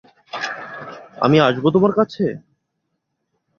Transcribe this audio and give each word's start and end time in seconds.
আমি 1.17 1.37
আসবো 1.39 1.67
তোমার 1.71 1.91
কাছে! 1.91 2.25